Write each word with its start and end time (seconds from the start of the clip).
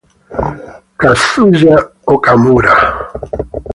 Kazuya 0.99 1.75
Okamura 2.13 2.73